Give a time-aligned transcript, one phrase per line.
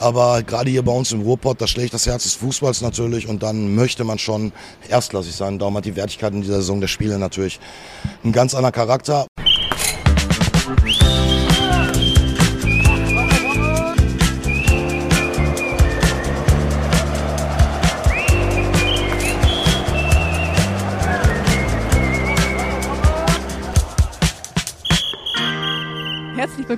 [0.00, 3.42] Aber gerade hier bei uns im Ruhrpott, da schlägt das Herz des Fußballs natürlich und
[3.42, 4.52] dann möchte man schon
[4.88, 5.58] erstklassig sein.
[5.58, 7.58] Darum hat die Wertigkeit in dieser Saison der Spiele natürlich
[8.22, 9.26] einen ganz anderen Charakter.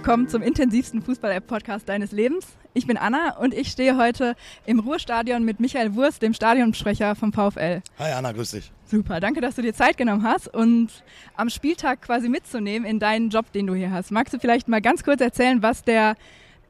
[0.01, 2.47] Willkommen zum intensivsten Fußball-App-Podcast deines Lebens.
[2.73, 7.35] Ich bin Anna und ich stehe heute im Ruhrstadion mit Michael Wurst, dem Stadionsprecher vom
[7.35, 7.83] VfL.
[7.99, 8.73] Hi Anna, grüß dich.
[8.87, 10.89] Super, danke, dass du dir Zeit genommen hast und
[11.37, 14.11] am Spieltag quasi mitzunehmen in deinen Job, den du hier hast.
[14.11, 16.17] Magst du vielleicht mal ganz kurz erzählen, was der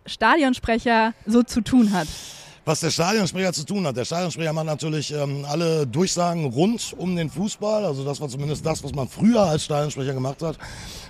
[0.07, 2.09] Stadionsprecher so zu tun hat?
[2.64, 3.96] Was der Stadionsprecher zu tun hat.
[3.96, 7.84] Der Stadionsprecher macht natürlich ähm, alle Durchsagen rund um den Fußball.
[7.84, 10.59] Also das war zumindest das, was man früher als Stadionsprecher gemacht hat.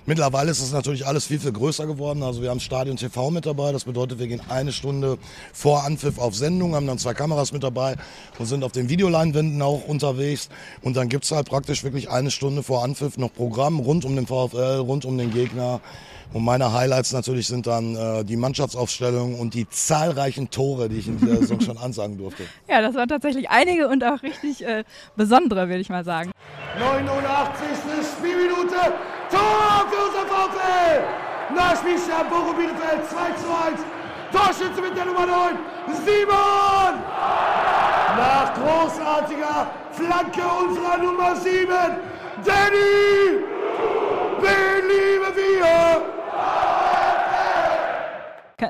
[0.07, 2.23] Mittlerweile ist es natürlich alles viel, viel größer geworden.
[2.23, 3.73] Also wir haben Stadion TV mit dabei.
[3.73, 5.19] Das bedeutet, wir gehen eine Stunde
[5.53, 7.97] vor Anpfiff auf Sendung, haben dann zwei Kameras mit dabei
[8.39, 10.49] und sind auf den Videoleinwänden auch unterwegs.
[10.83, 14.15] Und dann gibt es halt praktisch wirklich eine Stunde vor Anpfiff noch Programm rund um
[14.15, 15.81] den VfL, rund um den Gegner.
[16.33, 21.09] Und meine Highlights natürlich sind dann äh, die Mannschaftsaufstellung und die zahlreichen Tore, die ich
[21.09, 22.45] in dieser Saison schon ansagen durfte.
[22.69, 24.85] Ja, das waren tatsächlich einige und auch richtig äh,
[25.17, 26.31] besondere, würde ich mal sagen.
[26.79, 27.67] 89.
[28.17, 28.77] Spielminute,
[29.29, 31.03] Tor für unser VfL!
[31.55, 33.81] Nachspielstand Bochum Bielefeld 2 zu 1.
[34.31, 35.59] Torschütze mit der Nummer 9,
[36.07, 37.01] Simon!
[38.17, 41.67] Nach großartiger Flanke unserer Nummer 7,
[42.45, 43.43] Danny!
[44.41, 46.20] Wen lieben wir?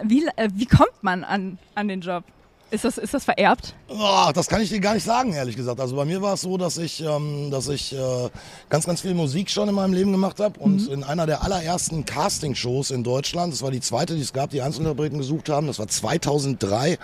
[0.04, 2.24] Wie, äh, wie kommt man an, an den Job?
[2.72, 3.74] Ist das, ist das vererbt?
[3.88, 5.80] Oh, das kann ich dir gar nicht sagen, ehrlich gesagt.
[5.80, 8.30] Also bei mir war es so, dass ich, ähm, dass ich äh,
[8.68, 10.60] ganz, ganz viel Musik schon in meinem Leben gemacht habe.
[10.60, 10.92] Und mhm.
[10.92, 14.62] in einer der allerersten Castingshows in Deutschland, das war die zweite, die es gab, die
[14.62, 16.98] Einzelinterpreten gesucht haben, das war 2003.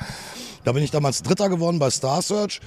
[0.64, 2.60] Da bin ich damals Dritter geworden bei Star Search.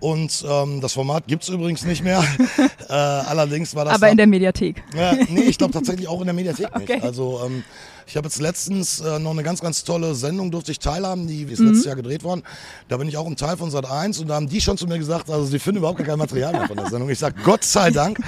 [0.00, 2.22] Und ähm, das Format gibt es übrigens nicht mehr.
[2.88, 3.94] äh, allerdings war das.
[3.94, 4.82] Aber in der Mediathek.
[4.96, 6.94] Ja, nee, ich glaube tatsächlich auch in der Mediathek okay.
[6.94, 7.04] nicht.
[7.04, 7.64] Also ähm,
[8.06, 11.42] ich habe jetzt letztens äh, noch eine ganz, ganz tolle Sendung, durfte ich teilhaben, die
[11.42, 11.68] ist mhm.
[11.68, 12.42] letztes Jahr gedreht worden.
[12.88, 14.86] Da bin ich auch ein Teil von Sat 1 und da haben die schon zu
[14.86, 17.08] mir gesagt, also sie finden überhaupt kein Material mehr von der Sendung.
[17.08, 18.18] Ich sage Gott sei Dank,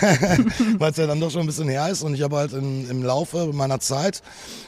[0.78, 2.88] weil es ja dann doch schon ein bisschen her ist und ich habe halt in,
[2.88, 4.22] im Laufe meiner Zeit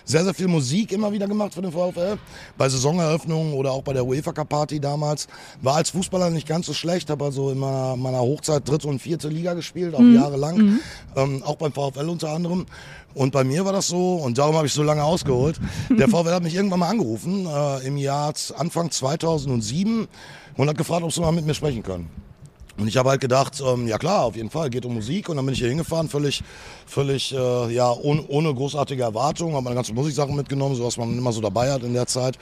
[0.05, 2.19] sehr, sehr viel Musik immer wieder gemacht für den VfL.
[2.57, 5.27] Bei Saisoneröffnungen oder auch bei der UEFA Cup Party damals.
[5.63, 9.01] War als Fußballer nicht ganz so schlecht, habe also in meiner, meiner Hochzeit dritte und
[9.01, 10.15] vierte Liga gespielt, auch mhm.
[10.15, 10.57] jahrelang.
[10.57, 10.81] Mhm.
[11.17, 12.67] Ähm, auch beim VfL unter anderem.
[13.15, 15.59] Und bei mir war das so, und darum habe ich so lange ausgeholt.
[15.91, 20.07] Der VfL hat mich irgendwann mal angerufen, äh, im Jahr Anfang 2007,
[20.57, 22.11] und hat gefragt, ob sie mal mit mir sprechen können.
[22.79, 25.29] Und ich habe halt gedacht, ähm, ja klar, auf jeden Fall, geht um Musik.
[25.29, 26.43] Und dann bin ich hier hingefahren, völlig,
[26.87, 31.17] völlig, äh, ja, ohne, ohne großartige Erwartungen, habe meine ganzen Musiksachen mitgenommen, so was man
[31.17, 32.39] immer so dabei hat in der Zeit.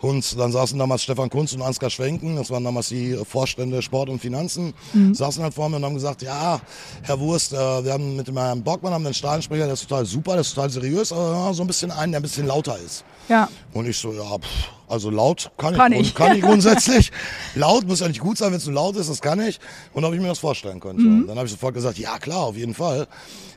[0.00, 4.08] Und dann saßen damals Stefan Kunz und Ansgar Schwenken, das waren damals die Vorstände Sport
[4.08, 5.14] und Finanzen, mhm.
[5.14, 6.60] saßen halt vor mir und haben gesagt, ja,
[7.02, 10.06] Herr Wurst, äh, wir haben mit dem Herrn Bockmann haben einen Stahlensprecher, der ist total
[10.06, 13.04] super, der ist total seriös, aber so ein bisschen einen, der ein bisschen lauter ist.
[13.28, 13.48] Ja.
[13.72, 16.14] Und ich so, ja, pff, also laut kann, kann ich, ich.
[16.14, 17.12] kann ich grundsätzlich.
[17.54, 19.58] laut muss ja nicht gut sein, wenn es so laut ist, das kann ich.
[19.92, 21.02] Und ob ich mir das vorstellen könnte.
[21.02, 21.26] Mhm.
[21.26, 23.06] Dann habe ich sofort gesagt, ja klar, auf jeden Fall.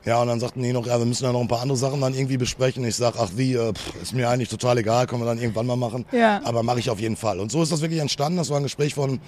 [0.03, 2.01] Ja, und dann sagten die noch, ja, wir müssen ja noch ein paar andere Sachen
[2.01, 2.83] dann irgendwie besprechen.
[2.85, 5.67] Ich sage, ach wie, äh, pff, ist mir eigentlich total egal, können wir dann irgendwann
[5.67, 6.05] mal machen.
[6.11, 6.41] Ja.
[6.43, 7.39] Aber mache ich auf jeden Fall.
[7.39, 8.37] Und so ist das wirklich entstanden.
[8.37, 9.19] Das war ein Gespräch von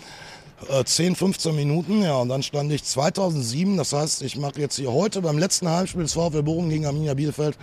[0.69, 2.01] äh, 10, 15 Minuten.
[2.01, 5.69] Ja, und dann stand ich 2007, das heißt, ich mache jetzt hier heute beim letzten
[5.69, 7.57] Heimspiel des VfL Bochum gegen Arminia Bielefeld,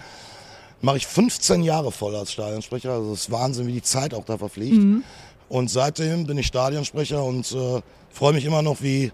[0.80, 2.92] mache ich 15 Jahre voll als Stadionsprecher.
[2.92, 4.76] Also es ist Wahnsinn, wie die Zeit auch da verfliegt.
[4.76, 5.04] Mhm.
[5.48, 7.80] Und seitdem bin ich Stadionsprecher und äh,
[8.10, 9.12] freue mich immer noch, wie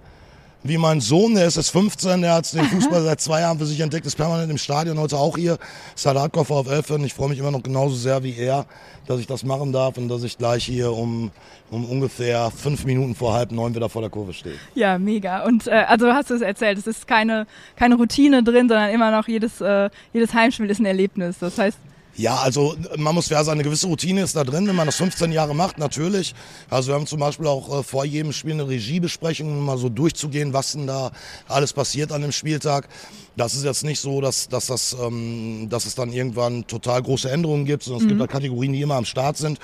[0.68, 3.66] wie mein Sohn, der ist jetzt 15, der hat den Fußball seit zwei Jahren für
[3.66, 5.58] sich entdeckt, ist permanent im Stadion, heute auch hier,
[5.94, 7.04] ist halt Hardcore VfL-Fan.
[7.04, 8.66] Ich freue mich immer noch genauso sehr wie er,
[9.06, 11.30] dass ich das machen darf und dass ich gleich hier um,
[11.70, 14.56] um ungefähr fünf Minuten vor halb neun wieder vor der Kurve stehe.
[14.74, 15.44] Ja, mega.
[15.44, 17.46] Und äh, also hast du es erzählt, es ist keine,
[17.76, 21.38] keine Routine drin, sondern immer noch jedes, äh, jedes Heimspiel ist ein Erlebnis.
[21.38, 21.78] Das heißt,
[22.16, 24.96] ja, also man muss fair sein, eine gewisse Routine ist da drin, wenn man das
[24.96, 26.34] 15 Jahre macht, natürlich.
[26.70, 29.88] Also wir haben zum Beispiel auch äh, vor jedem Spiel eine Regiebesprechung, um mal so
[29.88, 31.12] durchzugehen, was denn da
[31.46, 32.88] alles passiert an dem Spieltag.
[33.36, 37.30] Das ist jetzt nicht so, dass, dass, das, ähm, dass es dann irgendwann total große
[37.30, 38.08] Änderungen gibt, sondern es mhm.
[38.18, 39.58] gibt da Kategorien, die immer am Start sind.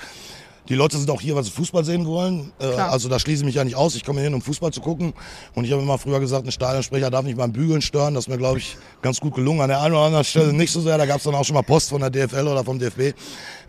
[0.69, 2.53] Die Leute sind auch hier, weil sie Fußball sehen wollen.
[2.59, 3.95] Äh, also da schließe ich mich ja nicht aus.
[3.95, 5.13] Ich komme hin, um Fußball zu gucken.
[5.55, 8.13] Und ich habe immer früher gesagt, ein Stadionsprecher darf nicht beim Bügeln stören.
[8.13, 9.59] Das ist mir, glaube ich, ganz gut gelungen.
[9.61, 10.97] An der einen oder anderen Stelle nicht so sehr.
[10.97, 13.13] Da gab es dann auch schon mal Post von der DFL oder vom DFB.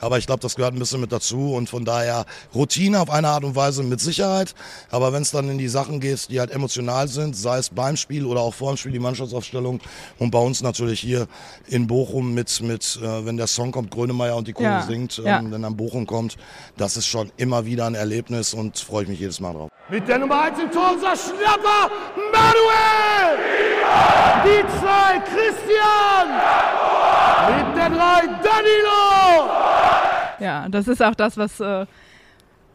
[0.05, 1.55] Aber ich glaube, das gehört ein bisschen mit dazu.
[1.55, 4.55] Und von daher Routine auf eine Art und Weise mit Sicherheit.
[4.91, 7.97] Aber wenn es dann in die Sachen geht, die halt emotional sind, sei es beim
[7.97, 9.81] Spiel oder auch vor dem Spiel die Mannschaftsaufstellung.
[10.19, 11.27] Und bei uns natürlich hier
[11.67, 14.83] in Bochum mit, mit äh, wenn der Song kommt, Grönemeyer und die Kurve ja.
[14.83, 15.43] singt, ähm, ja.
[15.43, 16.37] wenn dann Bochum kommt,
[16.77, 19.71] das ist schon immer wieder ein Erlebnis und freue ich mich jedes Mal drauf.
[19.89, 21.91] Mit der Nummer 1 im Tor unser Schnapper
[22.33, 23.39] Manuel!
[24.45, 26.84] Die 2 Christian!
[27.47, 27.97] Mit der 3
[28.43, 29.51] Danilo!
[30.41, 31.87] Ja, das ist auch das, was, äh,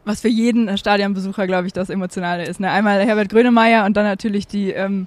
[0.04, 2.60] was für jeden Stadionbesucher, glaube ich, das Emotionale ist.
[2.60, 2.70] Ne?
[2.70, 5.06] Einmal Herbert Grönemeyer und dann natürlich die, ähm,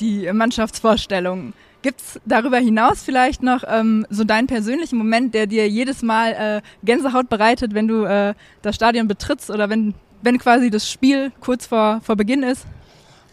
[0.00, 1.52] die Mannschaftsvorstellung.
[1.82, 6.32] Gibt es darüber hinaus vielleicht noch ähm, so deinen persönlichen Moment, der dir jedes Mal
[6.32, 11.30] äh, Gänsehaut bereitet, wenn du äh, das Stadion betrittst oder wenn, wenn quasi das Spiel
[11.40, 12.66] kurz vor, vor Beginn ist?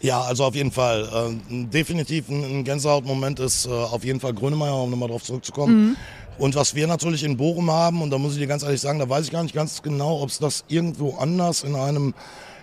[0.02, 1.08] Ja, also auf jeden Fall.
[1.50, 5.90] Äh, definitiv ein Gänsehautmoment ist äh, auf jeden Fall Grönemeyer, um nochmal drauf zurückzukommen.
[5.90, 5.96] Mhm.
[6.38, 8.98] Und was wir natürlich in Bochum haben, und da muss ich dir ganz ehrlich sagen,
[8.98, 12.14] da weiß ich gar nicht ganz genau, ob es das irgendwo anders in einem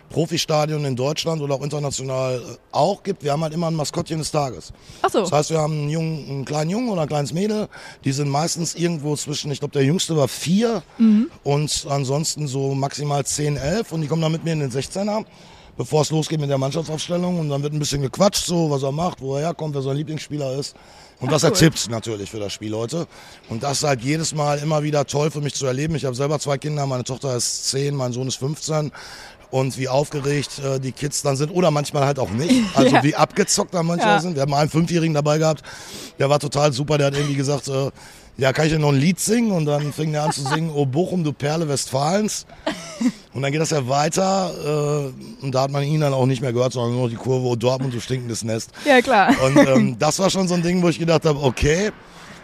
[0.09, 3.23] Profistadion in Deutschland oder auch international äh, auch gibt.
[3.23, 4.73] Wir haben halt immer ein Maskottchen des Tages.
[5.01, 5.21] Ach so.
[5.21, 7.69] Das heißt, wir haben einen, Jungen, einen kleinen Jungen oder ein kleines Mädel.
[8.03, 11.29] Die sind meistens irgendwo zwischen, ich glaube, der jüngste war vier mhm.
[11.43, 13.93] und ansonsten so maximal zehn, elf.
[13.93, 15.25] Und die kommen dann mit mir in den 16er
[15.79, 17.39] bevor es losgeht mit der Mannschaftsaufstellung.
[17.39, 19.95] Und dann wird ein bisschen gequatscht, so was er macht, wo er herkommt, wer sein
[19.95, 20.75] Lieblingsspieler ist.
[21.21, 21.51] Und was cool.
[21.51, 23.07] er tippt natürlich für das Spiel heute.
[23.47, 25.95] Und das ist halt jedes Mal immer wieder toll für mich zu erleben.
[25.95, 28.91] Ich habe selber zwei Kinder, meine Tochter ist 10, mein Sohn ist 15
[29.51, 32.53] und wie aufgeregt äh, die Kids dann sind oder manchmal halt auch nicht.
[32.75, 33.03] Also ja.
[33.03, 34.19] wie abgezockt dann manchmal ja.
[34.19, 34.35] sind.
[34.35, 35.63] Wir haben einen Fünfjährigen dabei gehabt,
[36.19, 37.89] der war total super, der hat irgendwie gesagt, äh,
[38.39, 39.51] ja, kann ich denn noch ein Lied singen?
[39.51, 42.45] Und dann fing er an zu singen, O Bochum, du Perle Westfalens.
[43.33, 46.41] Und dann geht das ja weiter äh, und da hat man ihn dann auch nicht
[46.41, 48.71] mehr gehört, sondern nur noch die Kurve, O Dortmund, du stinkendes Nest.
[48.85, 49.33] Ja, klar.
[49.45, 51.91] Und ähm, das war schon so ein Ding, wo ich gedacht habe, okay,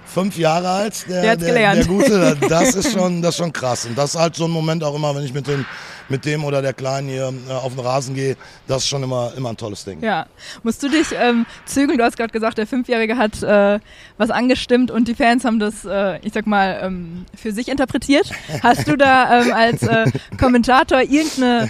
[0.06, 3.86] fünf Jahre alt, der, der, der, der Gute, das ist, schon, das ist schon krass.
[3.86, 5.66] Und das ist halt so ein Moment auch immer, wenn ich mit den
[6.10, 8.38] mit dem oder der Kleinen hier äh, auf den Rasen gehe,
[8.68, 10.02] das ist schon immer, immer ein tolles Ding.
[10.02, 10.28] Ja.
[10.64, 11.98] Musst du dich ähm, zügeln?
[11.98, 13.80] Du hast gerade gesagt, der Fünfjährige hat äh,
[14.18, 18.32] was angestimmt und die Fans haben das, äh, ich sag mal, ähm, für sich interpretiert.
[18.62, 21.70] Hast du da ähm, als äh, Kommentator irgendeine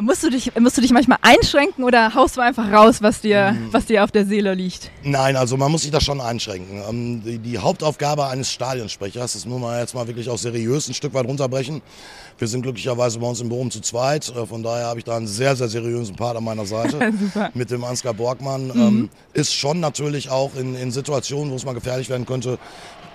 [0.00, 3.52] Musst du, dich, musst du dich manchmal einschränken oder haust du einfach raus, was dir,
[3.52, 3.72] mhm.
[3.72, 4.92] was dir auf der Seele liegt?
[5.02, 6.80] Nein, also man muss sich da schon einschränken.
[6.88, 10.94] Ähm, die, die, Hauptaufgabe eines Stadionsprechers, das muss man jetzt mal wirklich auch seriös ein
[10.94, 11.82] Stück weit runterbrechen.
[12.38, 14.28] Wir sind glücklicherweise bei uns in Bochum zu zweit.
[14.28, 17.12] Äh, von daher habe ich da einen sehr, sehr seriösen Part an meiner Seite
[17.54, 18.68] mit dem Ansgar Borgmann.
[18.68, 18.80] Mhm.
[18.80, 22.60] Ähm, ist schon natürlich auch in, in Situationen, wo es mal gefährlich werden könnte,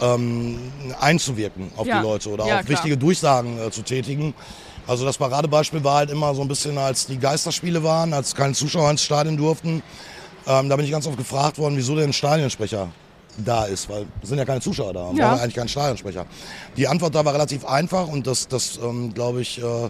[0.02, 0.58] ähm,
[1.00, 2.00] einzuwirken auf ja.
[2.00, 2.70] die Leute oder ja, auch klar.
[2.70, 4.34] wichtige Durchsagen äh, zu tätigen.
[4.88, 8.54] Also das Paradebeispiel war halt immer so ein bisschen, als die Geisterspiele waren, als keine
[8.54, 9.82] Zuschauer ins Stadion durften.
[10.46, 12.90] Ähm, da bin ich ganz oft gefragt worden, wieso denn ein Stadionsprecher
[13.38, 15.32] da ist, weil es sind ja keine Zuschauer da, ja.
[15.32, 16.26] war eigentlich kein Stadionsprecher.
[16.78, 19.90] Die Antwort da war relativ einfach und das, das ähm, glaube ich, äh,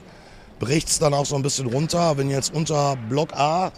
[0.60, 2.18] bricht es dann auch so ein bisschen runter.
[2.18, 3.72] Wenn jetzt unter Block A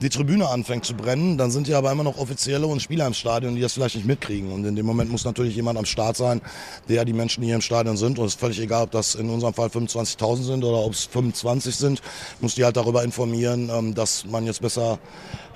[0.00, 3.14] die Tribüne anfängt zu brennen, dann sind ja aber immer noch Offizielle und Spieler im
[3.14, 4.52] Stadion, die das vielleicht nicht mitkriegen.
[4.52, 6.40] Und in dem Moment muss natürlich jemand am Start sein,
[6.88, 9.28] der die Menschen, hier im Stadion sind, und es ist völlig egal, ob das in
[9.28, 12.02] unserem Fall 25.000 sind oder ob es 25 sind,
[12.40, 14.98] muss die halt darüber informieren, ähm, dass man jetzt besser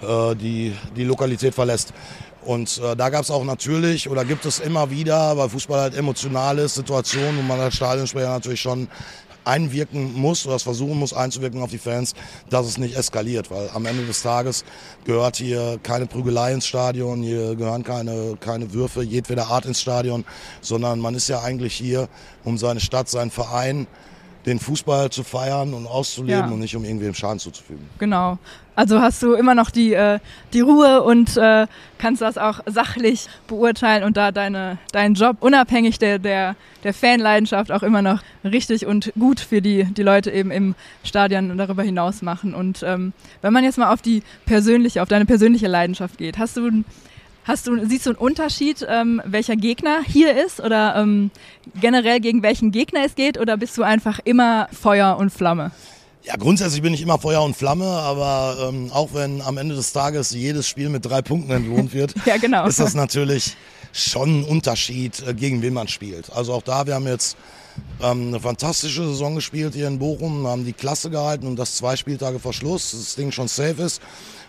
[0.01, 1.93] äh, die, die Lokalität verlässt.
[2.45, 5.97] Und äh, da gab es auch natürlich oder gibt es immer wieder, weil Fußball halt
[5.97, 8.89] emotional ist, Situationen, wo man als Stadionsprecher natürlich schon
[9.45, 12.15] einwirken muss oder das versuchen muss einzuwirken auf die Fans,
[12.51, 14.65] dass es nicht eskaliert, weil am Ende des Tages
[15.05, 20.25] gehört hier keine Prügelei ins Stadion, hier gehören keine, keine Würfe jedweder Art ins Stadion,
[20.61, 22.09] sondern man ist ja eigentlich hier,
[22.45, 23.87] um seine Stadt, seinen Verein,
[24.47, 26.51] den Fußball zu feiern und auszuleben ja.
[26.51, 27.89] und nicht um irgendwem Schaden zuzufügen.
[27.99, 28.39] Genau.
[28.75, 30.19] Also hast du immer noch die, äh,
[30.55, 31.67] die Ruhe und äh,
[31.99, 37.71] kannst das auch sachlich beurteilen und da deine, deinen Job unabhängig der, der, der Fanleidenschaft
[37.71, 40.75] auch immer noch richtig und gut für die, die Leute eben im
[41.05, 42.55] Stadion und darüber hinaus machen.
[42.55, 43.13] Und ähm,
[43.43, 46.83] wenn man jetzt mal auf die persönliche, auf deine persönliche Leidenschaft geht, hast du
[47.45, 51.31] Hast du, siehst du einen Unterschied, ähm, welcher Gegner hier ist oder ähm,
[51.81, 55.73] generell gegen welchen Gegner es geht oder bist du einfach immer Feuer und Flamme?
[56.23, 59.93] Ja, grundsätzlich bin ich immer Feuer und Flamme, aber ähm, auch wenn am Ende des
[59.93, 62.65] Tages jedes Spiel mit drei Punkten entlohnt wird, ja, genau.
[62.65, 63.57] ist das natürlich
[63.93, 66.33] schon ein Unterschied, äh, gegen wen man spielt.
[66.33, 67.37] Also auch da, wir haben jetzt
[68.01, 71.97] ähm, eine fantastische Saison gespielt hier in Bochum, haben die Klasse gehalten und das zwei
[71.97, 74.01] Spieltage vor Schluss, das Ding schon safe ist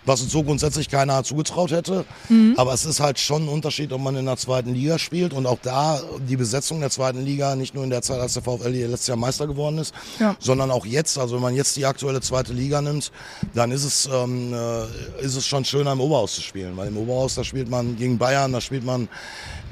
[0.05, 2.05] was uns so grundsätzlich keiner zugetraut hätte.
[2.29, 2.55] Mhm.
[2.57, 5.45] Aber es ist halt schon ein Unterschied, ob man in der zweiten Liga spielt und
[5.45, 8.73] auch da die Besetzung der zweiten Liga, nicht nur in der Zeit, als der VfL
[8.73, 10.35] hier letztes Jahr Meister geworden ist, ja.
[10.39, 11.17] sondern auch jetzt.
[11.17, 13.11] Also wenn man jetzt die aktuelle zweite Liga nimmt,
[13.53, 16.97] dann ist es, ähm, äh, ist es schon schöner im Oberhaus zu spielen, weil im
[16.97, 19.07] Oberhaus, da spielt man gegen Bayern, da spielt man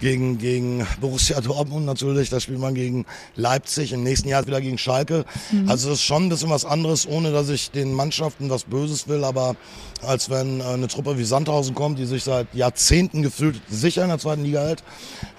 [0.01, 4.77] gegen, gegen Borussia Dortmund natürlich, da spielt man gegen Leipzig, im nächsten Jahr wieder gegen
[4.77, 5.25] Schalke.
[5.51, 5.69] Mhm.
[5.69, 9.07] Also es ist schon ein bisschen was anderes, ohne dass ich den Mannschaften was Böses
[9.07, 9.55] will, aber
[10.03, 14.10] als wenn äh, eine Truppe wie Sandhausen kommt, die sich seit Jahrzehnten gefühlt sicher in
[14.10, 14.84] der zweiten Liga hält.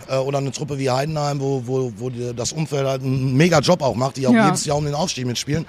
[0.08, 3.82] Äh, oder eine Truppe wie Heidenheim, wo, wo, wo das Umfeld halt einen mega Job
[3.82, 4.46] auch macht, die auch ja.
[4.46, 5.66] jedes Jahr um den Aufstieg mitspielen.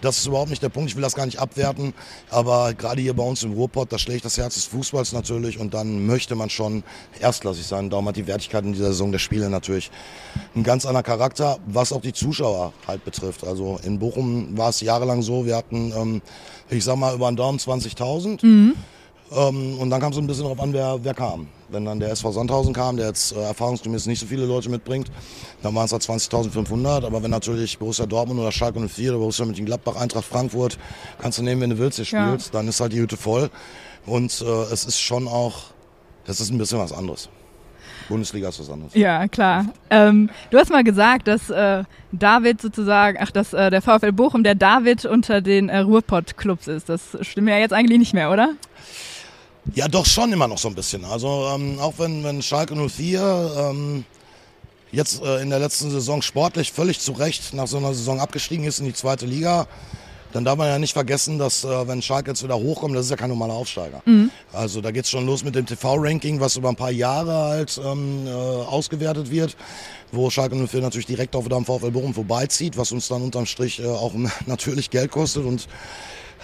[0.00, 0.90] Das ist überhaupt nicht der Punkt.
[0.90, 1.94] Ich will das gar nicht abwerten.
[2.30, 5.58] Aber gerade hier bei uns im Ruhrpott, da schlägt das Herz des Fußballs natürlich.
[5.58, 6.82] Und dann möchte man schon
[7.20, 7.90] erstklassig sein.
[7.90, 9.90] Darum hat die Wertigkeit in dieser Saison der Spiele natürlich
[10.54, 13.44] ein ganz anderer Charakter, was auch die Zuschauer halt betrifft.
[13.44, 16.22] Also in Bochum war es jahrelang so, wir hatten, ähm,
[16.70, 18.44] ich sag mal, über den Daumen 20.000.
[18.44, 18.74] Mhm.
[19.32, 21.48] Ähm, und dann kam es ein bisschen darauf an, wer, wer kam.
[21.68, 25.10] Wenn dann der SV Sandhausen kam, der jetzt äh, erfahrungsgemäß nicht so viele Leute mitbringt,
[25.62, 27.04] dann waren es halt 20.500.
[27.04, 30.78] Aber wenn natürlich Borussia Dortmund oder Schalke 04 oder Borussia Mönchengladbach, Eintracht Frankfurt,
[31.18, 32.60] kannst du nehmen, wenn du willst, hier spielst, ja.
[32.60, 33.50] dann ist halt die Hütte voll.
[34.06, 35.64] Und äh, es ist schon auch,
[36.24, 37.28] das ist ein bisschen was anderes.
[38.08, 38.94] Bundesliga ist was anderes.
[38.94, 39.66] Ja, klar.
[39.90, 44.44] Ähm, du hast mal gesagt, dass äh, David sozusagen, ach, dass äh, der VfL Bochum
[44.44, 46.88] der David unter den äh, Ruhrpott-Clubs ist.
[46.88, 48.54] Das stimmt ja jetzt eigentlich nicht mehr, oder?
[49.74, 51.04] Ja, doch schon immer noch so ein bisschen.
[51.04, 54.04] Also ähm, auch wenn, wenn Schalke 04 ähm,
[54.92, 58.64] jetzt äh, in der letzten Saison sportlich völlig zu Recht nach so einer Saison abgestiegen
[58.64, 59.66] ist in die zweite Liga,
[60.32, 63.10] dann darf man ja nicht vergessen, dass äh, wenn Schalke jetzt wieder hochkommt, das ist
[63.10, 64.02] ja kein normaler Aufsteiger.
[64.04, 64.30] Mhm.
[64.52, 67.80] Also da geht es schon los mit dem TV-Ranking, was über ein paar Jahre halt
[67.82, 69.56] ähm, äh, ausgewertet wird,
[70.12, 73.80] wo Schalke 04 natürlich direkt auf dem VfL Bochum vorbeizieht, was uns dann unterm Strich
[73.80, 74.12] äh, auch
[74.46, 75.68] natürlich Geld kostet und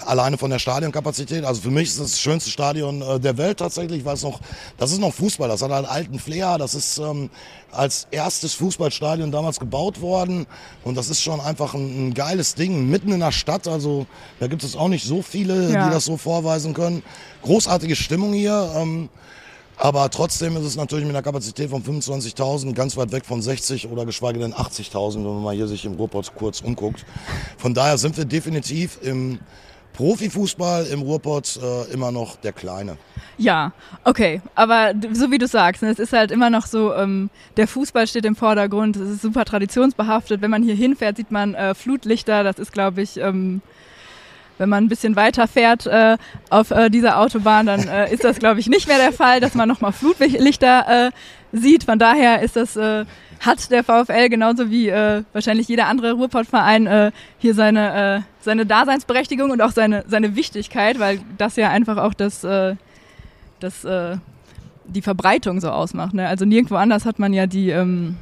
[0.04, 1.44] alleine von der Stadionkapazität.
[1.44, 4.40] Also für mich ist das, das schönste Stadion äh, der Welt tatsächlich, weil es noch,
[4.78, 7.30] das ist noch Fußball, das hat einen alten Flair, das ist ähm,
[7.70, 10.46] als erstes Fußballstadion damals gebaut worden
[10.84, 14.06] und das ist schon einfach ein, ein, geiles Ding, mitten in der Stadt, also
[14.40, 15.86] da gibt es auch nicht so viele, ja.
[15.86, 17.02] die das so vorweisen können.
[17.42, 18.72] Großartige Stimmung hier.
[18.76, 19.08] Ähm,
[19.78, 23.88] aber trotzdem ist es natürlich mit einer Kapazität von 25.000 ganz weit weg von 60
[23.88, 27.04] oder geschweige denn 80.000, wenn man mal hier sich im Ruhrpott kurz umguckt.
[27.58, 29.40] Von daher sind wir definitiv im
[29.92, 32.96] Profifußball im Ruhrpott äh, immer noch der Kleine.
[33.38, 33.72] Ja,
[34.04, 34.40] okay.
[34.54, 38.06] Aber so wie du sagst, ne, es ist halt immer noch so, ähm, der Fußball
[38.06, 40.40] steht im Vordergrund, es ist super traditionsbehaftet.
[40.40, 42.44] Wenn man hier hinfährt, sieht man äh, Flutlichter.
[42.44, 43.60] Das ist, glaube ich, ähm,
[44.62, 46.16] wenn man ein bisschen weiter fährt äh,
[46.48, 49.54] auf äh, dieser Autobahn, dann äh, ist das, glaube ich, nicht mehr der Fall, dass
[49.54, 51.10] man nochmal Flutlichter äh,
[51.50, 51.82] sieht.
[51.82, 53.04] Von daher ist das äh,
[53.40, 58.66] hat der VfL genauso wie äh, wahrscheinlich jeder andere Ruhrpottverein äh, hier seine, äh, seine
[58.66, 62.76] Daseinsberechtigung und auch seine, seine Wichtigkeit, weil das ja einfach auch das, äh,
[63.58, 64.16] das, äh,
[64.84, 66.14] die Verbreitung so ausmacht.
[66.14, 66.28] Ne?
[66.28, 68.16] Also nirgendwo anders hat man ja die, ähm,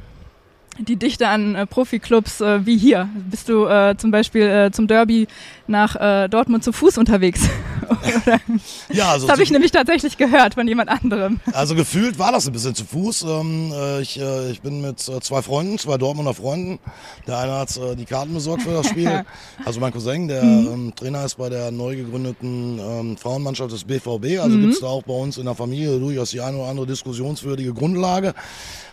[0.77, 3.09] die Dichte an äh, Profiklubs äh, wie hier.
[3.29, 5.27] Bist du äh, zum Beispiel äh, zum Derby
[5.67, 7.41] nach äh, Dortmund zu Fuß unterwegs?
[8.93, 11.39] ja, also das habe ich nämlich tatsächlich gehört von jemand anderem.
[11.51, 13.23] Also gefühlt war das ein bisschen zu Fuß.
[13.23, 14.19] Ähm, äh, ich,
[14.51, 16.79] ich bin mit zwei Freunden, zwei Dortmunder Freunden.
[17.27, 19.25] Der eine hat die Karten besorgt für das Spiel.
[19.65, 20.67] also mein Cousin, der mhm.
[20.67, 24.39] ähm, Trainer ist bei der neu gegründeten ähm, Frauenmannschaft des BVB.
[24.39, 24.61] Also mhm.
[24.61, 27.73] gibt es da auch bei uns in der Familie durchaus die eine oder andere diskussionswürdige
[27.73, 28.33] Grundlage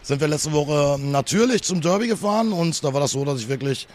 [0.08, 3.48] sind wir letzte Woche natürlich zum Derby gefahren und da war das so, dass ich
[3.48, 3.86] wirklich,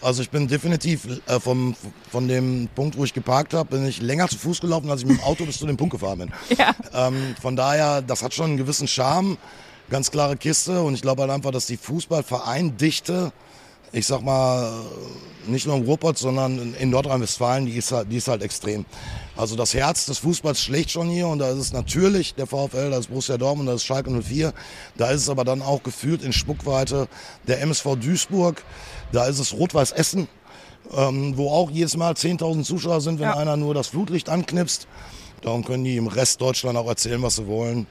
[0.00, 1.74] also ich bin definitiv äh, vom,
[2.10, 5.06] von dem Punkt, wo ich geparkt habe, bin ich länger zu Fuß gelaufen, als ich
[5.06, 6.32] mit dem Auto bis zu dem Punkt gefahren bin.
[6.58, 6.74] Ja.
[6.94, 9.36] Ähm, von daher, das hat schon einen gewissen Charme,
[9.90, 13.32] ganz klare Kiste und ich glaube halt einfach, dass die Fußballvereindichte
[13.94, 14.72] ich sag mal,
[15.46, 18.84] nicht nur im Ruhrpott, sondern in Nordrhein-Westfalen, die ist, halt, die ist halt extrem.
[19.36, 22.90] Also das Herz des Fußballs schlägt schon hier und da ist es natürlich der VfL,
[22.90, 24.52] da ist Borussia Dortmund, da ist Schalke 04.
[24.96, 27.08] Da ist es aber dann auch gefühlt in Spuckweite
[27.46, 28.62] der MSV Duisburg,
[29.12, 30.28] da ist es Rot-Weiß Essen,
[30.96, 33.36] ähm, wo auch jedes Mal 10.000 Zuschauer sind, wenn ja.
[33.36, 34.88] einer nur das Flutlicht anknipst.
[35.42, 37.86] Darum können die im Rest Deutschland auch erzählen, was sie wollen.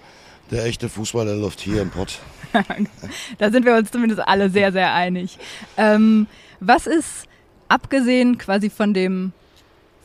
[0.51, 2.19] Der echte Fußball, der läuft hier im Pott.
[3.37, 5.37] da sind wir uns zumindest alle sehr, sehr einig.
[5.77, 6.27] Ähm,
[6.59, 7.27] was ist,
[7.67, 9.31] abgesehen quasi von dem,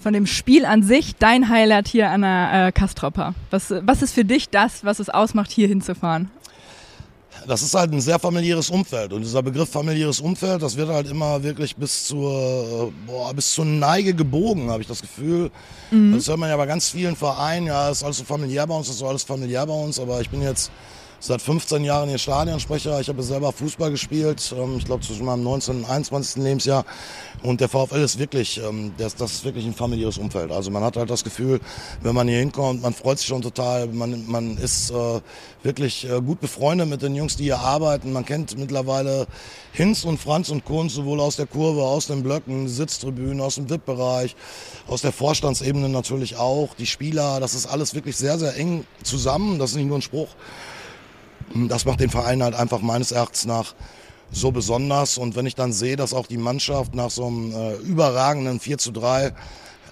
[0.00, 3.34] von dem Spiel an sich, dein Highlight hier an der äh, Kastropper?
[3.50, 6.30] Was, was ist für dich das, was es ausmacht, hier hinzufahren?
[7.46, 9.12] Das ist halt ein sehr familiäres Umfeld.
[9.12, 13.64] Und dieser Begriff familiäres Umfeld, das wird halt immer wirklich bis zur, boah, bis zur
[13.64, 15.50] Neige gebogen, habe ich das Gefühl.
[15.90, 16.14] Mhm.
[16.14, 18.88] Das hört man ja bei ganz vielen Vereinen, ja, ist alles so familiär bei uns,
[18.88, 20.70] ist so alles familiär bei uns, aber ich bin jetzt
[21.20, 23.00] seit 15 Jahren hier Stadionsprecher.
[23.00, 25.78] Ich habe selber Fußball gespielt, ähm, ich glaube zwischen meinem 19.
[25.78, 26.42] und 21.
[26.42, 26.84] Lebensjahr.
[27.42, 30.50] Und der VfL ist wirklich, ähm, das, das ist wirklich ein familiäres Umfeld.
[30.50, 31.60] Also man hat halt das Gefühl,
[32.02, 33.86] wenn man hier hinkommt, man freut sich schon total.
[33.88, 35.20] Man, man ist äh,
[35.62, 38.12] wirklich äh, gut befreundet mit den Jungs, die hier arbeiten.
[38.12, 39.26] Man kennt mittlerweile
[39.72, 43.70] Hinz und Franz und Kunz sowohl aus der Kurve, aus den Blöcken, Sitztribünen, aus dem
[43.70, 44.34] VIP-Bereich,
[44.86, 46.74] aus der Vorstandsebene natürlich auch.
[46.74, 49.58] Die Spieler, das ist alles wirklich sehr, sehr eng zusammen.
[49.58, 50.28] Das ist nicht nur ein Spruch.
[51.54, 53.74] Das macht den Verein halt einfach meines Erachtens nach
[54.30, 55.18] so besonders.
[55.18, 58.78] Und wenn ich dann sehe, dass auch die Mannschaft nach so einem äh, überragenden 4
[58.78, 59.32] zu 3 äh,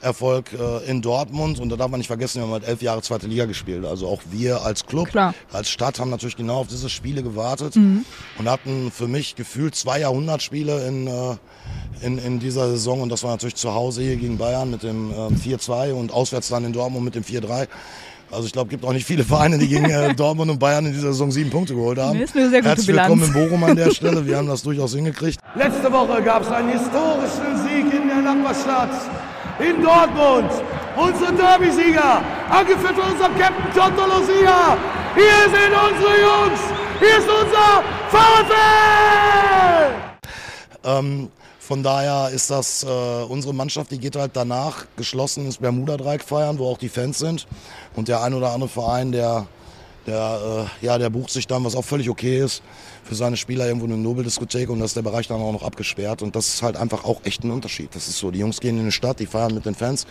[0.02, 3.02] Erfolg äh, in Dortmund und da darf man nicht vergessen, wir haben halt elf Jahre
[3.02, 3.84] zweite Liga gespielt.
[3.84, 5.34] Also auch wir als Club, Klar.
[5.52, 7.76] als Stadt haben natürlich genau auf diese Spiele gewartet
[8.38, 11.36] und hatten für mich gefühlt zwei Jahrhundertspiele in, äh,
[12.02, 15.10] in, in dieser Saison und das war natürlich zu Hause hier gegen Bayern mit dem
[15.12, 17.66] ähm, 4-2 und auswärts dann in Dortmund mit dem 4-3.
[18.30, 20.84] Also ich glaube, es gibt auch nicht viele Vereine, die gegen äh, Dortmund und Bayern
[20.86, 22.18] in dieser Saison sieben Punkte geholt haben.
[22.18, 23.08] Nee, ist eine sehr gute Herzlich Bilanz.
[23.20, 24.26] willkommen in Bochum an der Stelle.
[24.26, 25.38] Wir haben das durchaus hingekriegt.
[25.54, 28.90] Letzte Woche gab es einen historischen Sieg in der Nachbarstadt.
[29.58, 30.50] In Dortmund.
[30.96, 34.76] Unsere Derby-Sieger, angeführt von unserem Captain Toto Lucia.
[35.14, 36.60] Hier sind unsere Jungs.
[36.98, 39.92] Hier ist unser VfL.
[40.84, 41.28] Ähm,
[41.66, 46.60] von daher ist das äh, unsere Mannschaft, die geht halt danach geschlossen ins Bermuda-Dreieck feiern,
[46.60, 47.48] wo auch die Fans sind.
[47.96, 49.48] Und der ein oder andere Verein, der,
[50.06, 52.62] der, äh, ja, der bucht sich dann, was auch völlig okay ist,
[53.02, 56.22] für seine Spieler irgendwo eine Nobeldiskothek und da ist der Bereich dann auch noch abgesperrt.
[56.22, 57.92] Und das ist halt einfach auch echt ein Unterschied.
[57.96, 60.06] Das ist so, die Jungs gehen in die Stadt, die feiern mit den Fans,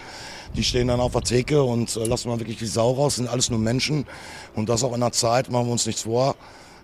[0.57, 3.29] die stehen dann auf der Theke und äh, lassen mal wirklich die Sau raus, sind
[3.29, 4.05] alles nur Menschen.
[4.55, 6.35] Und das auch in der Zeit, machen wir uns nichts vor.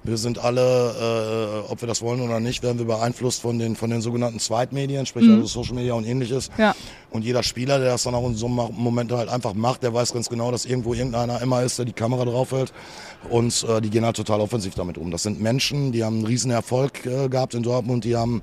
[0.04, 3.76] Wir sind alle, äh, ob wir das wollen oder nicht, werden wir beeinflusst von den,
[3.76, 6.50] von den sogenannten Zweitmedien, sprich also Social Media und ähnliches.
[6.58, 6.76] Ja.
[7.12, 9.94] Und jeder Spieler, der das dann auch in so einem Moment halt einfach macht, der
[9.94, 12.74] weiß ganz genau, dass irgendwo irgendeiner immer ist, der die Kamera draufhält.
[13.30, 15.12] Und äh, die gehen halt total offensiv damit um.
[15.12, 18.42] Das sind Menschen, die haben einen riesen Erfolg äh, gehabt in Dortmund, die haben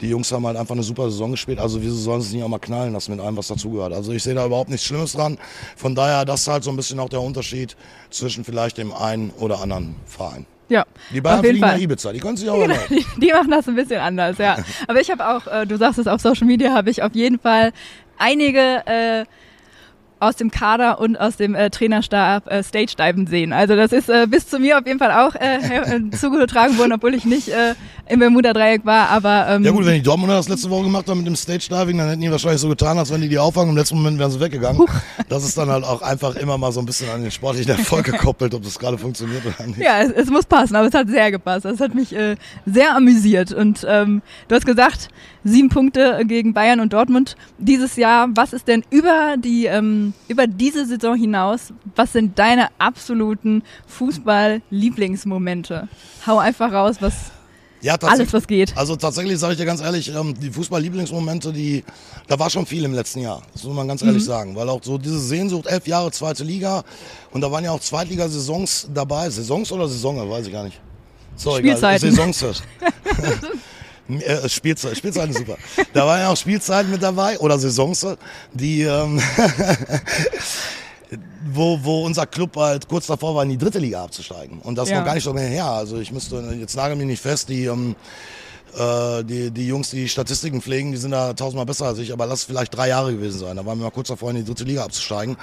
[0.00, 1.58] die Jungs haben halt einfach eine super Saison gespielt.
[1.58, 3.92] Also wieso sollen sie es nicht auch mal knallen lassen mit allem, was dazugehört?
[3.92, 5.38] Also ich sehe da überhaupt nichts Schlimmes dran.
[5.76, 7.76] Von daher, das ist halt so ein bisschen auch der Unterschied
[8.10, 10.46] zwischen vielleicht dem einen oder anderen Verein.
[10.68, 11.78] Ja, Die jeden fliegen nach.
[11.78, 12.58] Ibiza, die können sich auch
[12.88, 14.56] Genau, die machen das ein bisschen anders, ja.
[14.86, 17.38] Aber ich habe auch, äh, du sagst es auf Social Media, habe ich auf jeden
[17.38, 17.72] Fall
[18.18, 19.24] einige äh,
[20.20, 23.52] aus dem Kader und aus dem äh, Trainerstab äh, Stage-Diven sehen.
[23.52, 26.92] Also das ist äh, bis zu mir auf jeden Fall auch äh, äh, zugetragen worden,
[26.92, 27.74] obwohl ich nicht äh,
[28.08, 29.08] im Bermuda-Dreieck war.
[29.10, 31.98] Aber ähm, Ja gut, wenn die Dortmunder das letzte Woche gemacht haben mit dem Stage-Diving,
[31.98, 33.70] dann hätten die wahrscheinlich so getan, als wenn die die auffangen.
[33.70, 34.82] Im letzten Moment wären sie weggegangen.
[35.28, 38.06] Das ist dann halt auch einfach immer mal so ein bisschen an den sportlichen Erfolg
[38.06, 39.78] gekoppelt, ob das gerade funktioniert oder nicht.
[39.78, 41.64] Ja, es, es muss passen, aber es hat sehr gepasst.
[41.64, 43.52] Es hat mich äh, sehr amüsiert.
[43.52, 45.08] Und ähm, du hast gesagt,
[45.44, 48.28] sieben Punkte gegen Bayern und Dortmund dieses Jahr.
[48.34, 51.72] Was ist denn über die ähm, über diese Saison hinaus?
[51.96, 55.88] Was sind deine absoluten Fußball-Lieblingsmomente?
[56.26, 57.14] Hau einfach raus, was
[57.80, 58.76] Ja, alles was geht.
[58.76, 61.84] Also tatsächlich sage ich dir ganz ehrlich, ähm, die Fußball-Lieblingsmomente, die,
[62.26, 63.40] da war schon viel im letzten Jahr.
[63.52, 64.08] Das muss man ganz Mhm.
[64.08, 64.56] ehrlich sagen.
[64.56, 66.82] Weil auch so diese Sehnsucht, elf Jahre zweite Liga
[67.30, 69.30] und da waren ja auch Zweitligasaisons dabei.
[69.30, 70.80] Saisons oder Saison, weiß ich gar nicht.
[71.36, 72.08] So, Spielzeiten.
[72.12, 72.32] Egal.
[72.32, 72.62] Saisons.
[74.08, 75.58] Äh, Spielzeit, Spielzeiten super.
[75.92, 78.06] Da waren ja auch Spielzeiten mit dabei oder Saisons,
[78.54, 79.20] die ähm,
[81.52, 84.60] wo, wo unser Club halt kurz davor war, in die dritte Liga abzusteigen.
[84.60, 84.98] Und das Ja.
[84.98, 85.66] noch gar nicht so lange her.
[85.66, 87.96] Also ich müsste, jetzt nagel mich nicht fest, die, ähm,
[88.76, 92.26] äh, die, die Jungs, die Statistiken pflegen, die sind da tausendmal besser als ich, aber
[92.26, 93.56] lass es vielleicht drei Jahre gewesen sein.
[93.56, 95.36] Da waren wir mal kurz davor, in die dritte Liga abzusteigen.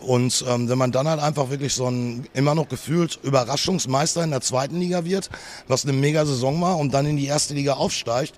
[0.00, 4.30] Und ähm, wenn man dann halt einfach wirklich so ein immer noch gefühlt Überraschungsmeister in
[4.30, 5.30] der zweiten Liga wird,
[5.68, 8.34] was eine mega Saison war, und dann in die erste Liga aufsteigt,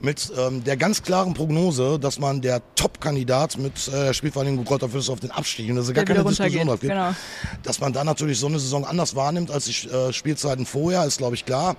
[0.00, 5.10] mit ähm, der ganz klaren Prognose, dass man der Top-Kandidat mit äh, Spielvereinigung Kräuter Fürst
[5.10, 7.14] auf den Abstieg, und da ist gar keine Diskussion drauf gibt, genau.
[7.62, 11.18] dass man dann natürlich so eine Saison anders wahrnimmt als die äh, Spielzeiten vorher, ist
[11.18, 11.76] glaube ich klar.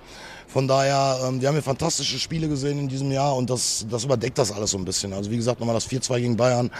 [0.48, 4.04] Von daher, ähm, wir haben ja fantastische Spiele gesehen in diesem Jahr und das, das
[4.04, 5.12] überdeckt das alles so ein bisschen.
[5.12, 6.70] Also wie gesagt, nochmal das 4-2 gegen Bayern.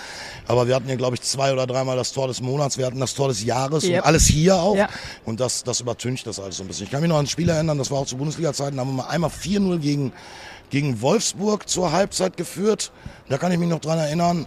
[0.46, 2.78] Aber wir hatten hier, glaube ich, zwei oder dreimal das Tor des Monats.
[2.78, 3.96] Wir hatten das Tor des Jahres Yep.
[3.96, 4.74] und alles hier auch.
[4.74, 4.88] Ja.
[5.26, 6.84] Und das, das übertüncht das alles so ein bisschen.
[6.86, 8.96] Ich kann mich noch an ein Spiel erinnern, das war auch zu Bundesliga-Zeiten, da haben
[8.96, 10.12] wir mal einmal 4-0 gegen,
[10.70, 12.92] gegen Wolfsburg zur Halbzeit geführt.
[13.28, 14.46] Da kann ich mich noch dran erinnern.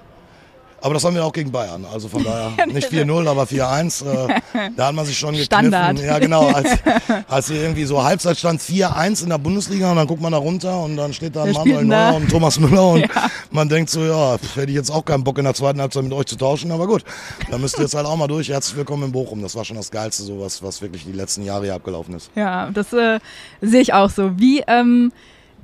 [0.84, 1.86] Aber das haben wir auch gegen Bayern.
[1.86, 4.04] Also von daher nicht 4-0, aber 4-1.
[4.04, 4.42] Äh,
[4.76, 5.46] da hat man sich schon gekniffen.
[5.46, 6.00] Standard.
[6.00, 6.48] Ja, genau.
[6.48, 6.72] Als,
[7.28, 10.82] als hier irgendwie so Halbzeitstand 4-1 in der Bundesliga und dann guckt man da runter
[10.84, 11.86] und dann steht da Manuel?
[11.86, 13.08] Neuer und Thomas Müller und
[13.52, 16.14] man denkt so, ja, hätte ich jetzt auch keinen Bock in der zweiten Halbzeit mit
[16.14, 17.04] euch zu tauschen, aber gut.
[17.52, 18.50] Da müsst ihr jetzt halt auch mal durch.
[18.50, 19.42] Herzlich willkommen in Bochum.
[19.42, 22.32] Das war schon das Geilste, so was, was wirklich die letzten Jahre hier abgelaufen ist.
[22.36, 23.20] Ja, das äh,
[23.62, 24.40] sehe ich auch so.
[24.40, 25.12] Wie ähm,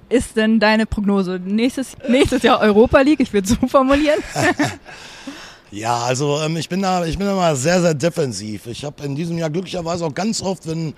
[0.10, 1.40] ist denn deine Prognose?
[1.44, 4.20] Nächstes, nächstes Jahr Europa League, ich würde so formulieren.
[5.70, 8.68] Ja, also ähm, ich bin da, ich bin da sehr, sehr defensiv.
[8.68, 10.94] Ich habe in diesem Jahr glücklicherweise auch ganz oft, wenn,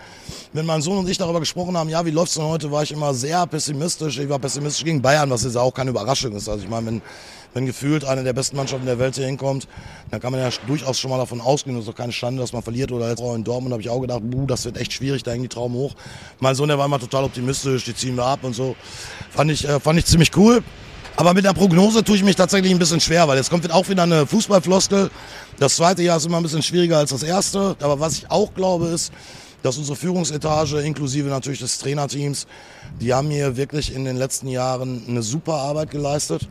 [0.53, 2.91] wenn mein Sohn und ich darüber gesprochen haben, ja, wie läuft's denn heute, war ich
[2.91, 4.19] immer sehr pessimistisch.
[4.19, 6.47] Ich war pessimistisch gegen Bayern, was jetzt auch keine Überraschung ist.
[6.47, 7.01] Also ich meine, wenn,
[7.53, 9.67] wenn gefühlt eine der besten Mannschaften der Welt hier hinkommt,
[10.11, 12.53] dann kann man ja durchaus schon mal davon ausgehen, das ist doch keine Stande, dass
[12.53, 12.91] man verliert.
[12.91, 15.31] Oder jetzt auch in Dortmund habe ich auch gedacht, buh, das wird echt schwierig, da
[15.31, 15.95] hängen die Trauben hoch.
[16.39, 18.75] Mein Sohn, der war immer total optimistisch, die ziehen wir ab und so.
[19.31, 20.63] Fand ich, äh, fand ich ziemlich cool.
[21.15, 23.89] Aber mit der Prognose tue ich mich tatsächlich ein bisschen schwer, weil jetzt kommt auch
[23.89, 25.11] wieder eine Fußballfloskel.
[25.59, 27.75] Das zweite Jahr ist immer ein bisschen schwieriger als das erste.
[27.81, 29.11] Aber was ich auch glaube ist,
[29.61, 32.47] dass unsere Führungsetage, inklusive natürlich des Trainerteams,
[33.01, 36.47] die haben hier wirklich in den letzten Jahren eine super Arbeit geleistet.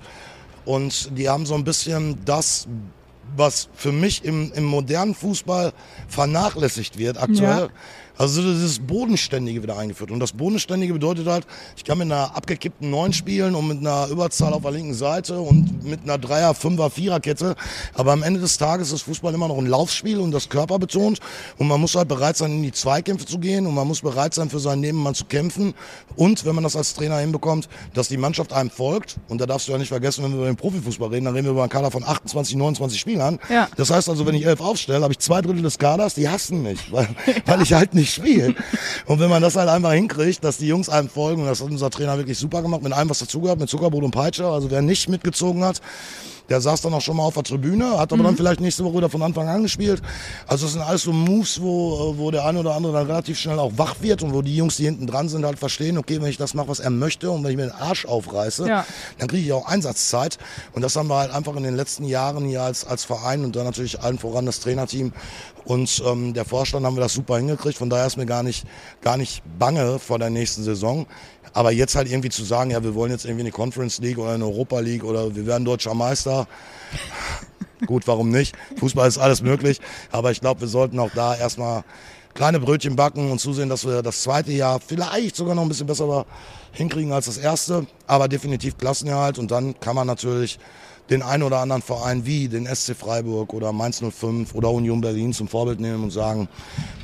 [0.69, 2.69] Und die haben so ein bisschen das
[3.37, 5.73] was für mich im, im modernen Fußball
[6.09, 7.69] vernachlässigt wird aktuell.
[7.69, 7.69] Ja.
[8.19, 10.11] Also dieses Bodenständige wieder eingeführt.
[10.11, 14.09] Und das Bodenständige bedeutet halt, ich kann mit einer abgekippten Neun spielen und mit einer
[14.09, 17.55] Überzahl auf der linken Seite und mit einer Dreier-, Fünfer-, Vierer-Kette.
[17.95, 21.21] Aber am Ende des Tages ist Fußball immer noch ein Laufspiel und das Körper betont.
[21.59, 24.35] Und man muss halt bereit sein, in die Zweikämpfe zu gehen und man muss bereit
[24.35, 25.75] sein, für seinen Nebenmann zu kämpfen.
[26.17, 29.17] Und wenn man das als Trainer hinbekommt, dass die Mannschaft einem folgt.
[29.29, 31.47] Und da darfst du ja nicht vergessen, wenn wir über den Profifußball reden, dann reden
[31.47, 33.39] wir über einen Kader von 28, 29 Spielern.
[33.49, 33.69] Ja.
[33.77, 36.63] Das heißt also, wenn ich elf aufstelle, habe ich zwei Drittel des Kaders, die hassen
[36.63, 37.09] mich, weil,
[37.47, 38.57] weil ich halt nicht nicht spielen.
[39.07, 41.71] Und wenn man das halt einfach hinkriegt, dass die Jungs einem folgen, und das hat
[41.71, 44.83] unser Trainer wirklich super gemacht, mit allem, was dazugehört, mit Zuckerbrot und Peitsche, also wer
[44.83, 45.81] nicht mitgezogen hat,
[46.49, 48.27] der saß dann auch schon mal auf der Tribüne, hat aber mhm.
[48.27, 50.03] dann vielleicht nächste Woche wieder von Anfang an gespielt.
[50.47, 53.59] Also das sind alles so Moves, wo, wo der eine oder andere dann relativ schnell
[53.59, 56.31] auch wach wird und wo die Jungs, die hinten dran sind, halt verstehen, okay, wenn
[56.31, 58.87] ich das mache, was er möchte und wenn ich mir den Arsch aufreiße, ja.
[59.19, 60.39] dann kriege ich auch Einsatzzeit.
[60.73, 63.57] Und das haben wir halt einfach in den letzten Jahren hier als, als Verein und
[63.57, 65.13] dann natürlich allen voran das Trainerteam
[65.69, 67.77] und ähm, der Vorstand haben wir das super hingekriegt.
[67.77, 68.65] Von daher ist mir gar nicht,
[69.03, 71.07] gar nicht bange vor der nächsten Saison.
[71.53, 74.31] Aber jetzt halt irgendwie zu sagen, ja, wir wollen jetzt irgendwie eine Conference League oder
[74.31, 76.38] eine Europa League oder wir werden deutscher Meister.
[77.87, 78.57] Gut, warum nicht?
[78.77, 79.81] Fußball ist alles möglich.
[80.11, 81.85] Aber ich glaube, wir sollten auch da erstmal
[82.35, 85.87] kleine Brötchen backen und zusehen, dass wir das zweite Jahr vielleicht sogar noch ein bisschen
[85.87, 86.27] besser
[86.73, 87.87] hinkriegen als das erste.
[88.07, 89.39] Aber definitiv Klassenerhalt.
[89.39, 90.59] Und dann kann man natürlich
[91.11, 95.33] den einen oder anderen Verein wie den SC Freiburg oder Mainz 05 oder Union Berlin
[95.33, 96.49] zum Vorbild nehmen und sagen,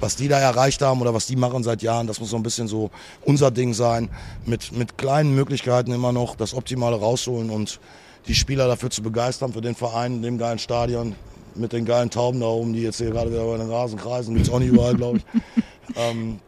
[0.00, 2.42] was die da erreicht haben oder was die machen seit Jahren, das muss so ein
[2.42, 2.90] bisschen so
[3.22, 4.10] unser Ding sein,
[4.44, 7.80] mit, mit kleinen Möglichkeiten immer noch das Optimale rausholen und
[8.26, 11.14] die Spieler dafür zu begeistern, für den Verein, in dem geilen Stadion,
[11.54, 14.34] mit den geilen Tauben da oben, die jetzt hier gerade wieder über den Rasen kreisen,
[14.34, 15.24] gibt es auch nicht überall, glaube ich.
[15.96, 16.40] ähm,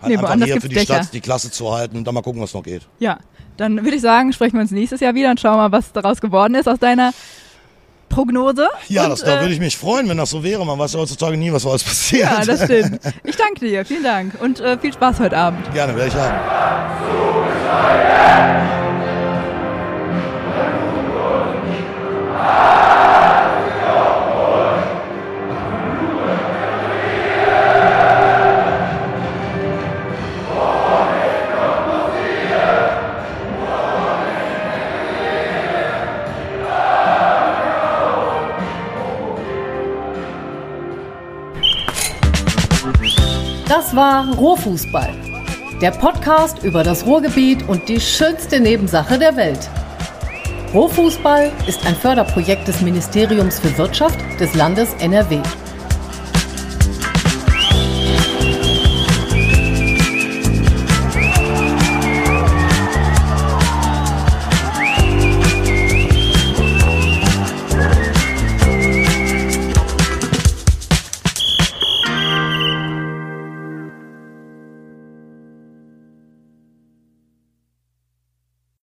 [0.00, 0.94] halt nee, einfach hier für die Dächer.
[0.94, 2.86] Stadt die Klasse zu halten und dann mal gucken, was noch geht.
[2.98, 3.18] Ja,
[3.56, 6.20] dann würde ich sagen, sprechen wir uns nächstes Jahr wieder und schauen mal, was daraus
[6.20, 7.12] geworden ist aus deiner
[8.08, 8.68] Prognose.
[8.88, 10.66] Ja, und, das, da äh, würde ich mich freuen, wenn das so wäre.
[10.66, 12.30] Man weiß ja heutzutage nie, was alles passiert.
[12.30, 13.00] Ja, das stimmt.
[13.24, 13.84] Ich danke dir.
[13.84, 15.72] Vielen Dank und äh, viel Spaß heute Abend.
[15.72, 16.40] Gerne, werde ich haben.
[43.90, 45.12] Das war Ruhrfußball.
[45.80, 49.68] Der Podcast über das Ruhrgebiet und die schönste Nebensache der Welt.
[50.72, 55.40] Ruhrfußball ist ein Förderprojekt des Ministeriums für Wirtschaft des Landes NRW.